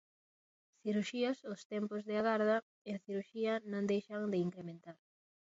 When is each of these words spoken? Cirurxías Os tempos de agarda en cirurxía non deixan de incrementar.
Cirurxías 0.81 1.37
Os 1.53 1.61
tempos 1.73 2.01
de 2.09 2.15
agarda 2.21 2.57
en 2.89 2.95
cirurxía 3.05 3.53
non 3.71 3.87
deixan 3.91 4.21
de 4.31 4.37
incrementar. 4.47 4.97